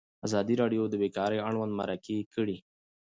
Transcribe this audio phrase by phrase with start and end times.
[0.27, 2.57] ازادي راډیو د بیکاري اړوند مرکې کړي.